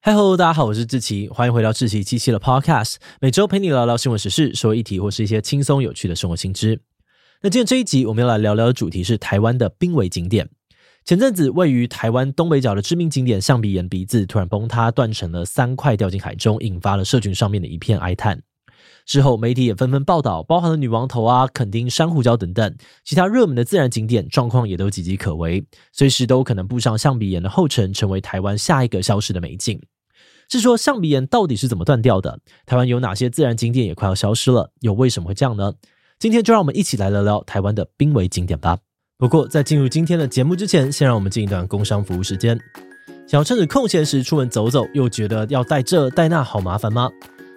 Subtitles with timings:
[0.00, 6.80] 嗨喽，大家好，我是志奇，欢迎回到志奇七七的 Podcast，每周陪你聊聊新闻时事、社会议题或是一些轻松有趣的生活新知。
[7.42, 10.48] 那今天这一集我们要来聊聊的主题是台湾的濒危景点。
[11.04, 18.40] 前阵子位于台湾东北角的知名景点象鼻岩鼻子突然崩塌，断成了三块，掉进海中，引发了社群上面的一片哀叹。
[19.08, 29.80] 之后，媒体也纷纷报道，包含了女王头啊、垦丁珊瑚礁等等其他热门的自然景点，状况也都岌岌可危，随时都可能步上象鼻岩的后尘，成为台湾下一个消失的美景。
[30.50, 32.38] 是说象鼻岩到底是怎么断掉的？
[32.66, 34.70] 台湾有哪些自然景点也快要消失了？
[34.80, 35.72] 又为什么会这样呢？
[36.18, 38.76] 今天就让我们一起来聊聊台湾的濒危景点吧。
[39.16, 42.60] 不过，在进入今天的节目之前，先让我们进一段工商服务时间。
[43.26, 47.08] 想要趁着空闲时出门走走，又觉得要带这带那好麻烦吗？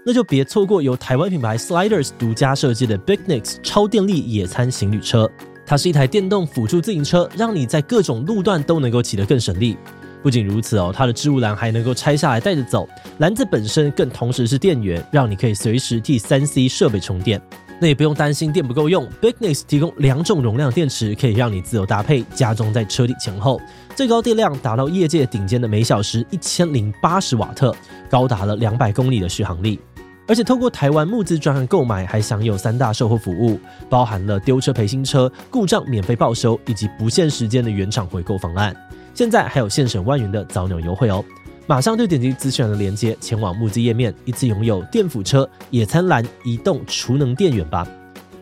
[0.03, 5.29] 那就别错过由台湾品牌 Sliders 独家设计的 Bignix 超电力野餐行旅车。
[5.65, 9.77] 它是一台电动辅助自行车，让你在各种路段都能够骑得更省力。
[10.23, 12.87] 不仅如此哦，它的置物篮还能够拆下来带着走，
[13.19, 17.41] 篮子本身更同时是电源，让你可以随时替 3C 设备充电。
[17.79, 23.59] 那也不用担心电不够用，Bignix 提供两种容量电池，可以让你自由搭配，加装在车底前后，
[23.95, 27.75] 最高电量达到业界顶尖的每小时一千零八十瓦特，
[28.07, 29.79] 高达了两百公里的续航力。
[30.27, 38.75] 而且透过台湾募资专案购买，还享有三大售后服务，包含了丢车赔新车、故障免费报修以及不限时间的原厂回购方案。
[39.13, 41.23] 现在还有现省万元的早鸟优惠哦！
[41.67, 47.87] 马上就点击资讯栏的链接，前往募资页面，一次拥有电辅车、野餐篮、移动储能电源吧。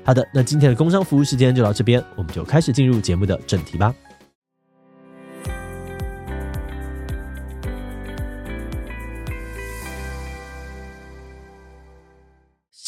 [0.04, 3.94] 好的，那今天的工商服务时间就到这边，我们就开始进入节目的正题吧。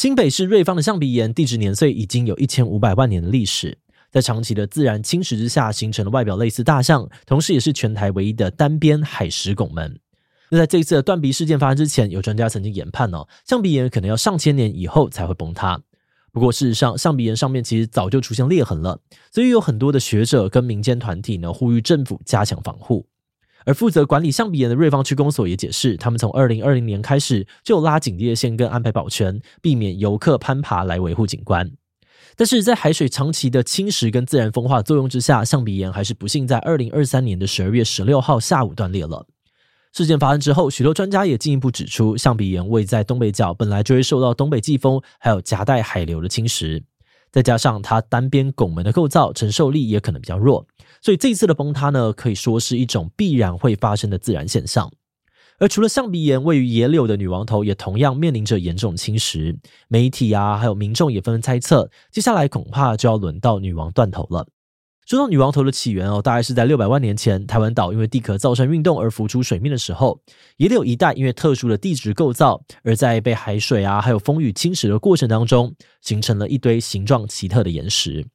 [0.01, 3.77] 新北市瑞芳的象鼻岩地质年岁已经有一千五百万年的历史。
[4.09, 9.99] 在长期的自然侵蚀之下，形成了外表类似大象，同时也是全台唯一的单边海蚀拱门。
[10.49, 15.79] 那在这一次的断鼻事件发生之前，有专家曾经研判哦，象鼻岩可能要上千年以后才会崩塌。
[16.31, 18.99] 不过事实上，象鼻岩上面其实早就出现裂痕了，
[19.31, 23.05] 所以有很多的学者跟民间团体呢，呼吁政府加强防护。
[23.65, 31.71] 而负责管理象鼻岩的瑞芳区公所也解释，他们从二零二零年开始就拉警戒线跟安排保全，避免游客攀爬来维护景观。
[32.35, 39.27] 但是在海水长期的侵蚀跟自然风化作用之下，象鼻岩还是不幸在二零二三年的十二月十六号下午断裂了。
[39.93, 46.81] 事件发生之后，许多专家也进一步指出，象鼻岩位在东北角，本来就会受到东北季风还有夹带海流的侵蚀，
[47.31, 50.65] 再加上它单边拱门的构造承受力也可能比较弱，
[51.01, 54.91] 所以这一次的崩塌呢，可以说是一种必然会发生的自然现象。
[55.59, 59.55] 而除了象鼻岩，位于野柳的女王头也同样面临着严重侵蚀。
[59.87, 64.47] 媒体啊，还有民众也纷纷猜测，接下来恐怕就要轮到女王断头了。
[65.05, 70.21] 说到女王头的起源哦，大概是在六百万年前，台湾岛因为地壳造山运动而浮出水面的时候，
[70.57, 78.25] 野柳一带因为特殊的地质构造，而在被海水啊还有风雨侵蚀的过程当中，形成了一堆形状奇特的岩石。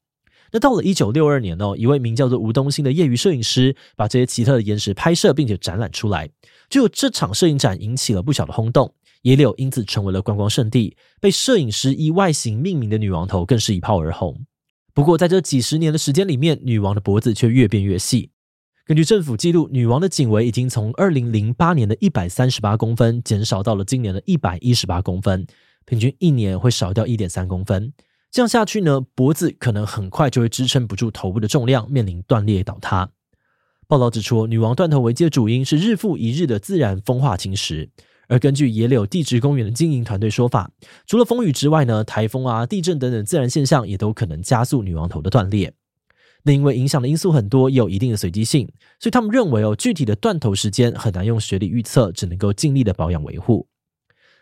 [0.52, 6.28] 那到了一九六二年哦，一位名叫做吴东兴的业余摄影师，把这些奇特的岩石拍摄并且展览出来。
[6.68, 14.44] 就这场摄影展引起了不小的轰动，野柳因此成为了观光胜地，被摄影师以外形命名的女王头更是一炮而红。
[14.96, 18.30] 不过在这几十年的时间里面，女王的脖子却越变越细。
[18.86, 25.46] 根据政府记录，女王的颈围已经从二零零八年的一百三十八公分减少到了今年的一百一十八公分，
[25.84, 27.92] 平均一年会少掉一点三公分。
[28.30, 33.10] 这样下去呢，脖子可能很快就会支撑不住头部的重量，面临断裂倒塌。
[33.86, 37.90] 报道指出，女王断头危机的主因是日复一日的自然风化侵蚀。
[38.28, 40.70] 而根据野柳地质公园的经营团队说法，
[41.06, 45.72] 除了风雨之外呢，台风啊、地震等等自然现象也都可能加速女王头的断裂。
[46.42, 48.68] 那因为影响的因素很多，也有一定的随机性，
[49.00, 53.66] 所以他们认为哦，具体的断头时间很难用学理预测，只能够尽力的保养维护。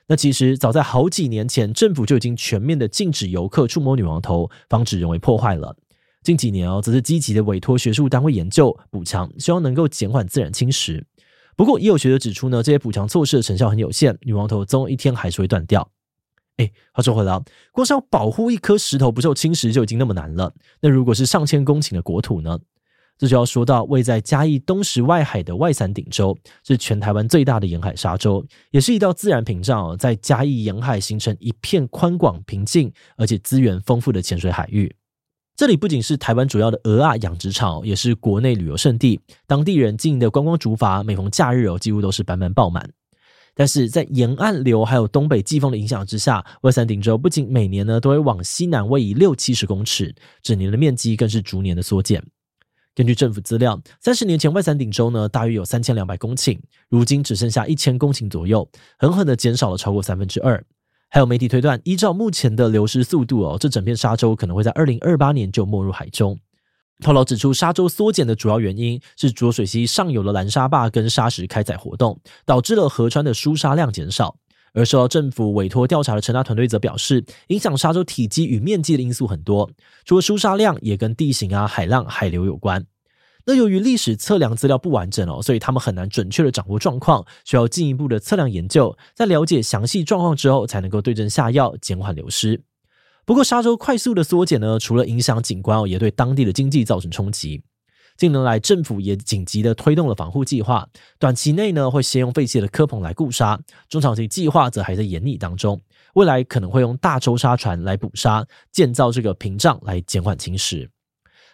[0.07, 5.77] 那其实早在好几年前，政府就已经全面的禁止游客触摸女王头，防止人为破坏了。
[6.23, 11.03] 近几年哦，则是积极的委托学术单位研究补强，希望能够减缓自然侵蚀。
[11.57, 15.91] 不过，也有学者指出呢，这些补强措施的成效很有限，女王头总有一天还是会断掉。
[16.57, 17.43] 哎，话说回来，
[17.73, 22.59] 光是要保护一颗石头不受侵蚀就已经那么难了，那如果是上千公顷的国土呢？
[23.17, 34.93] 这就要说到位在嘉义东石外海的外伞顶洲，是全台湾最大的沿海沙洲，也是一道自然屏障，在嘉义沿海形成一片宽广、平静而且资源丰富的浅水海域。
[35.57, 39.21] 这里不仅是台湾主要的鹅啊养殖场，也是国内旅游胜地。
[39.47, 42.91] 当地人经营的观光竹筏，每逢假日哦，几乎都是班班爆满。
[43.55, 50.13] 但是在沿岸流还有东北季风的影响之下，外山顶洲不仅每年呢都会往西南位移六七十公尺，
[50.43, 52.21] 整年的面积更是逐年的缩减。
[52.93, 56.59] 根据政府资料，三十年前外山顶洲呢，大约有三千两百公顷，
[56.89, 58.69] 如今只剩下一千公顷左右，
[58.99, 60.65] 狠狠的减少了超过三分之二。
[61.15, 66.37] 还有媒体推断，依照目前的流失速度哦，这整片沙洲可能会在二零二八年就没入海中。
[67.05, 74.35] 报道指出，沙洲缩减的主要原因是浊水溪上游的拦沙坝跟砂石开采活动，导致了河川的疏沙量减少。
[74.73, 79.71] 而受到政府委托调查的成大团队则表示，影响沙洲体积与面积的因素很多，
[80.05, 82.85] 除了疏沙量，也跟地形啊、海浪、海流有关。
[83.47, 92.63] 那由于历史测量资料不完整哦，所以他们很难准确的掌握状况，需要进一步的测量研究，在了解详细状况之后，才能够对症下药，减缓流失。
[93.27, 97.63] 不过，沙洲快速的缩减呢，除了影响景观哦，也对当地的经济造成冲击。
[98.17, 100.89] 近年来，政府也紧急的推动了防护计划。
[101.19, 103.59] 短期内呢，会先用废弃的科棚来固沙；
[103.89, 105.81] 中长期计划则还在研拟当中。
[106.15, 110.89] 未来可能会用大洲沙船来捕沙，建造这个屏障来减缓侵蚀。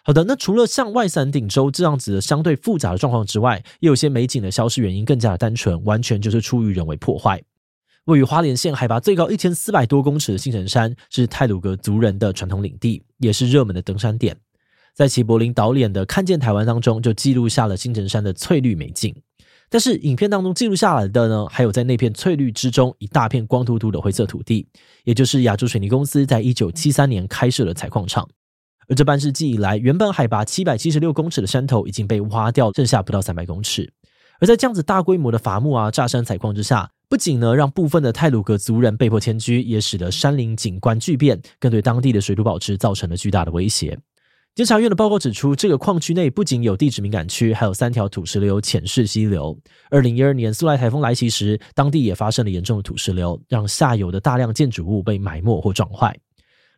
[0.03, 7.41] 好的，那除了像外伞顶洲这样子的相对复杂的状况之外，也有些美景的消失原因更加的单纯，完全就是出于人为破坏。
[8.05, 14.35] 位于花莲县海拔最高一千四百多公尺的新城山，是泰鲁格族人的传统领地，也是热门的登山点。
[14.95, 19.15] 在齐柏林导演的《看见台湾》当中，就记录下了新城山的翠绿美景。
[19.69, 24.67] 但是，影片当中记录下来的呢，还有在那片翠绿之中一大片光秃秃的灰色土地，
[25.03, 28.27] 也就是亚洲水泥公司在一九七三年开设的采矿场。
[28.91, 33.89] 而这半世纪以来，原本海拔七百七十六公尺的山头已经被挖掉，剩下不到三百公尺。
[34.41, 43.97] 而在这样子大规模的伐木啊、炸山采矿之下，不仅呢让部分的泰鲁格族人被迫迁居，也使得山林景观巨变，更对当地的水土保持造成了巨大的威胁。
[44.55, 49.57] 监察院的报告指出，这个矿区内不仅有地质敏感区，还有三条土石流浅势溪流。
[49.89, 56.13] 二零一二年苏莱台风来袭时，当地也发生了严重的土石流，让下游的大量建筑物被埋没或撞坏。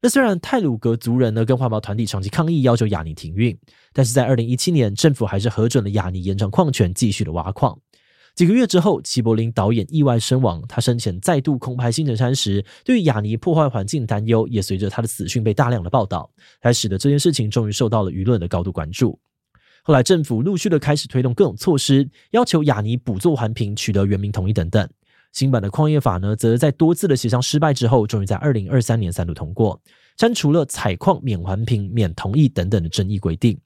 [0.04, 3.58] 那虽然泰鲁格族人呢跟环保团体长期抗议，要求雅尼停运，
[3.94, 7.80] 但是在二零一七年，政府还是核准了雅尼延长矿权，继续的挖矿。
[8.36, 10.62] 几个月之后，齐柏林导演意外身亡。
[10.68, 16.30] 他生前再度空拍新城山时，对于雅尼破坏环境担忧，也随着他的死讯被大量的报道，
[16.62, 19.18] 才使得这件事情终于受到了舆论的高度关注。
[19.84, 24.86] 后来，政府陆续的开始推动各种措施，要求雅尼补做环评、取得原民同意等等。
[25.34, 29.80] 新版的矿业法呢，则在多次的协商失败之后，终于在二零二三年三度通过，
[30.18, 33.60] 删除了采矿免环评、免同意等等的争议规定。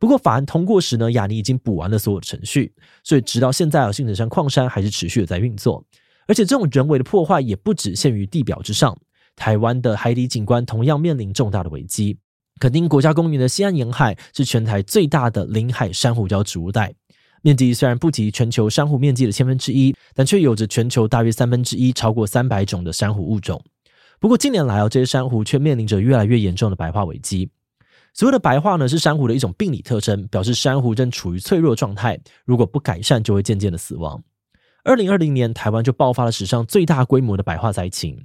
[0.00, 2.74] 不过，法案通过时呢，亚尼已经补完了所有的程序，
[3.04, 5.82] 所以直到现在啊，新城山矿山还是持续的在运作。
[6.26, 8.98] 而且，这种人为的破坏也不只限于地表之上，
[9.36, 12.18] 台湾的海底景观同样面临重大的危机。
[12.58, 16.92] 垦丁国家公园的西岸沿海是全台最大的临海珊瑚礁植物带，
[17.44, 23.62] 面积虽然不及全球珊瑚面积的千分之一，但却有着全球大约三分之一超过三百种的珊瑚物种。
[24.18, 27.50] 不过近年来啊，这些珊瑚却面临着越来越严重的白化危机。
[28.14, 34.22] 所谓的白化呢，是珊瑚的一种病理特征，表示珊瑚正处于脆弱状态，如果不改善，就会渐渐的死亡。
[34.82, 38.24] 二零二零年，台湾就爆发了史上最大规模的白化灾情。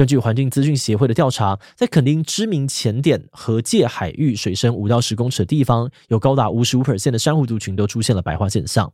[0.00, 8.90] 根据环境资讯协会的调查，在垦丁知名浅点河界海域水深五到十公尺的地方，有高达五十五 percent 的珊瑚族群都出现了白化现象。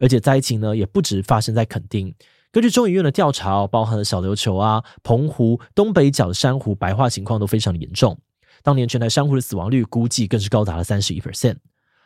[0.00, 2.14] 而且灾情呢，也不止发生在垦丁。
[2.50, 8.18] 根据中研院的调查，包含了小琉球啊、澎湖、东北角的珊瑚白化情况都非常严重。
[8.62, 11.56] 当年全台珊瑚的死亡率估计更是高达了三十一 percent。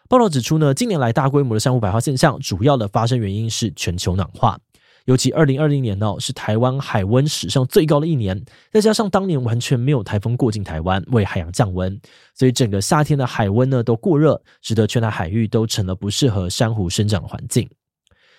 [0.08, 4.58] 报道指出呢，近年来大规模的珊瑚白化现象，主要的发生原因是全球暖化。
[5.06, 11.98] 尤其二零二零年呢，是台湾海温史上最高的一年，再加上当年完全没有台风过境台湾，为海洋降温，
[12.34, 17.68] 所以整个夏天的海温呢都过热，使得全台海域都成了不适合珊瑚生长的环境。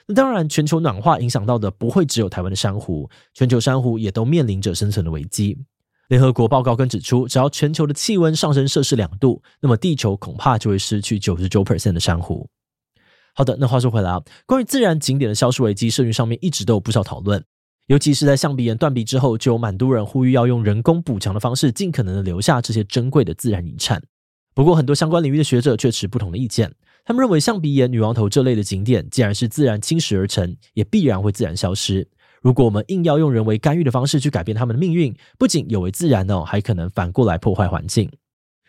[0.08, 5.58] 那当然，全球暖化影响到的不会只有台湾的珊瑚，全球珊瑚也都面临着生存的危机。
[6.10, 12.50] 联合国报告更指出，只要全球的气温上升摄氏两度，那么地球恐怕就会失去九十九 percent 的珊瑚。
[13.38, 17.44] 好的，那话说回来啊，关于自然景点的消失危机，社群上面一直都有不少讨论。
[17.86, 24.02] 尤其是在象鼻岩断壁之后，就有蛮多人呼吁要用人工补强的方式，尽可能的留下这些珍贵的自然遗产。
[24.56, 26.74] 不过，很多相关领域的学者却持不同的意见。
[27.06, 32.08] 他们认为，象鼻岩、女王头这类的景点，既然是自然侵蚀而成，也必然会自然消失。
[32.42, 38.10] 如果我们硬要用人为干预的方式去改变他们的命运，不仅有违自然哦，还可能反过来破坏环境。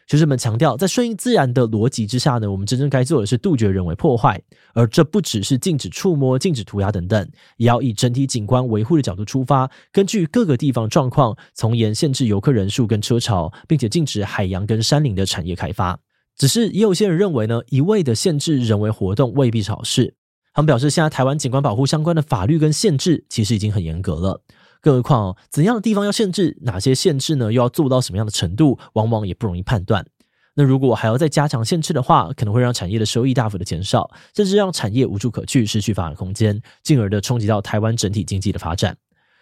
[0.09, 4.41] 学者们强调，在顺应自然的逻辑之下呢，我们真正该做的是杜绝人为破坏，
[4.73, 15.99] 而这不只是禁止触摸、禁止涂鸦等等，也要以整体景观维护的角度出发，根据各个地方状况，从严限制游客人数跟车潮，并且禁止海洋跟山林的产业开发。
[16.39, 20.15] 只是也有些人认为呢，一味的限制人为活动未必是好事。
[20.55, 24.41] 他们表示，现在台湾景观保护相关的法律跟限制其实已经很严格了，
[24.81, 27.47] 更何况哦，怎样的地方要限制，哪些限制呢？
[27.47, 30.07] 又要做到什么样的程度，往往也不容易判断。
[30.55, 38.97] 那如果还要再加强限制的话，可能会让产业的收益大幅的减少，甚至让产业无处可去，失去发展空间，进而的冲击到台湾整体经济的发展。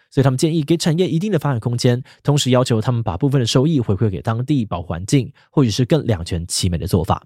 [0.09, 7.23] 所以他们建议给产业一定的发展空间，同时要求他们把部分的收益回馈给当地，保护环境，或许是更两全其美的做法。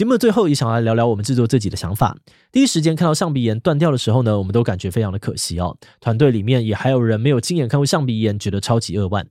[0.00, 2.16] 节目的最后也想来聊聊我们制作自己的想法。
[2.50, 5.76] 第一时间看到象鼻岩断掉的时候呢，我们都感觉非常的可惜哦。
[6.00, 9.26] 团队里面也还有人没有亲眼看过象鼻岩，觉得超级扼腕。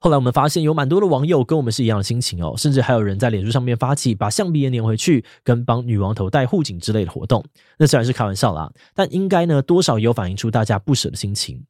[0.00, 7.44] 后来我们发现有蛮多的网友跟我们是一样的心情哦，甚至还有人在脸书上面发起把象鼻岩粘回去，跟帮女王头戴护颈之类的活动。
[7.78, 11.62] 那虽然是开玩笑啦，但应该呢多少也有反映出大家不舍的心情。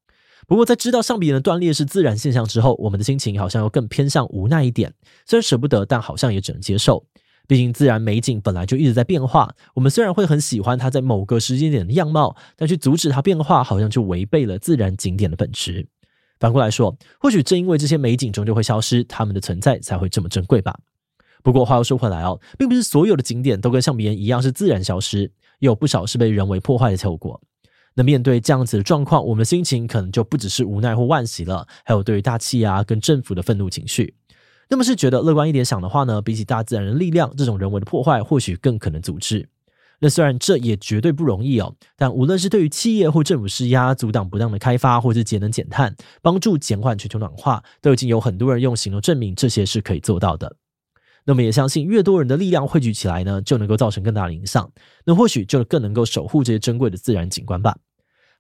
[0.46, 4.94] 不过在知道象鼻岩的断裂是自然现象之后，我们的心情好像又更偏向无奈一点。
[5.26, 7.04] 虽然舍不得，但好像也只能接受。
[7.46, 15.86] 毕竟自然美景本来就一直在变化，我们虽然会很喜欢它在某个时间点的样貌，但去阻止它变化，好像就违背了自然景点的本质。
[16.40, 20.78] 反过来说，或许正因为这些美景终究会消失，它们的存在才会这么珍贵吧。
[21.42, 27.40] 不过话又说回来哦，并不是所有的景点都跟象鼻岩一样是自然消失，也有不少是被人为破坏的后果。
[27.94, 34.14] 那面对这样子的状况，我们的心情可能就不只是无奈或惋惜了，还有对于大气啊跟政府的愤怒情绪。
[34.68, 39.48] 那么是觉得乐观一点想的话呢，比起大自然的力量，这种人为的破坏或许更可能阻止。
[40.00, 50.56] 那虽然这也绝对不容易哦，但无论是对于企业或政府施压，阻挡不当的开发，或是节能减碳，帮助减缓全球暖化，都已经有很多人用行动证明这些是可以做到的。
[51.24, 54.70] 那么也相信越多人的力量汇聚起来呢，就能够造成更大的影响，
[55.06, 57.74] 那或许就更能够守护这些珍贵的自然景观吧。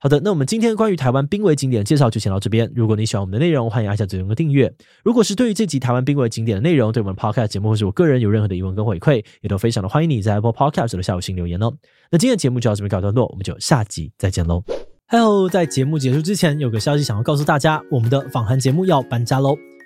[0.04, 2.70] 好的，那我们今天关于台湾濒危景点的介绍就先到这边。
[2.74, 4.70] 如果你喜欢我们的内容，欢迎按下左边的订阅。
[5.02, 11.72] 如果是对于这集台湾濒危景点的内容，对我们 Podcast 节目或是我个人有任何的疑问跟回馈，也都非常的欢迎你在 Apple Podcast 的下午星留言哦。
[12.10, 14.62] 那今天的节目就到这边告一段落，我们就下集再见喽。
[15.06, 19.56] Hello，在节目结束之前，有个消息想要告诉大家，我们的访谈节目要搬家喽。